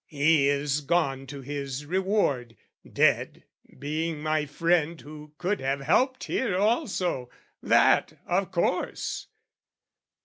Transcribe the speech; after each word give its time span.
He 0.07 0.49
is 0.49 0.81
gone 0.81 1.27
to 1.27 1.41
his 1.41 1.85
reward, 1.85 2.57
dead, 2.91 3.43
being 3.77 4.23
my 4.23 4.47
friend 4.47 4.99
Who 4.99 5.33
could 5.37 5.59
have 5.61 5.81
helped 5.81 6.23
here 6.23 6.57
also, 6.57 7.29
that, 7.61 8.13
of 8.25 8.49
course! 8.51 9.27